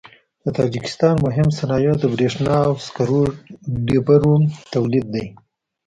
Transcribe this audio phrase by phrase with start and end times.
[0.43, 3.21] د تاجکستان مهم صنایع د برېښنا او سکرو
[3.85, 4.35] ډبرو
[4.73, 5.25] تولید دی.